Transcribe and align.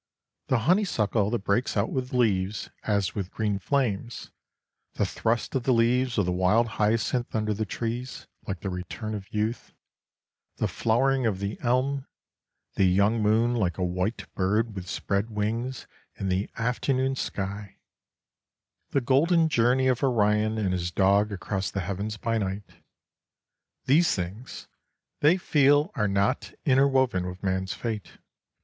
The 0.47 0.57
honeysuckle 0.65 1.29
that 1.29 1.43
breaks 1.43 1.77
out 1.77 1.91
with 1.91 2.11
leaves 2.11 2.71
as 2.85 3.13
with 3.13 3.29
green 3.29 3.59
flames; 3.59 4.31
the 4.93 5.05
thrust 5.05 5.53
of 5.53 5.61
the 5.61 5.71
leaves 5.73 6.17
of 6.17 6.25
the 6.25 6.31
wild 6.31 6.65
hyacinth 6.69 7.35
under 7.35 7.53
the 7.53 7.67
trees, 7.67 8.25
like 8.47 8.61
the 8.61 8.71
return 8.71 9.13
of 9.13 9.31
youth; 9.31 9.75
the 10.55 10.67
flowering 10.67 11.27
of 11.27 11.37
the 11.37 11.59
elm; 11.61 12.07
the 12.73 12.85
young 12.85 13.21
moon 13.21 13.53
like 13.53 13.77
a 13.77 13.83
white 13.83 14.25
bird 14.33 14.73
with 14.73 14.89
spread 14.89 15.29
wings 15.29 15.85
in 16.15 16.29
the 16.29 16.49
afternoon 16.57 17.15
sky; 17.15 17.77
the 18.89 19.01
golden 19.01 19.49
journey 19.49 19.85
of 19.87 20.01
Orion 20.03 20.57
and 20.57 20.73
his 20.73 20.89
dog 20.89 21.31
across 21.31 21.69
the 21.69 21.81
heavens 21.81 22.17
by 22.17 22.39
night 22.39 22.81
these 23.85 24.15
things, 24.15 24.67
they 25.19 25.37
feel, 25.37 25.91
are 25.93 26.07
not 26.07 26.53
interwoven 26.65 27.27
with 27.27 27.43
man's 27.43 27.75
fate. 27.75 28.17